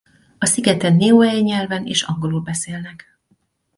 [0.37, 3.19] A szigeten niuei nyelven és angolul beszélnek.